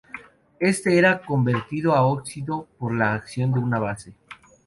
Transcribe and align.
Este 0.59 0.97
era 0.97 1.21
convertido 1.23 1.93
a 1.93 2.07
óxido 2.07 2.67
por 2.79 2.91
la 2.95 3.13
acción 3.13 3.53
de 3.53 3.59
una 3.59 3.77
base. 3.77 4.15